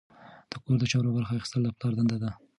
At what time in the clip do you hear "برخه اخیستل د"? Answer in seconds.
1.17-1.69